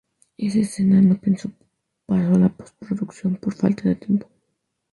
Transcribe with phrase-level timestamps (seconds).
[0.39, 1.51] Esa escena no pasó
[2.07, 4.27] de la postproducción por falta de tiempo.